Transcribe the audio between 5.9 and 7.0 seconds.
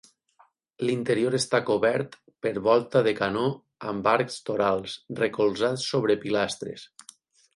sobre pilastres.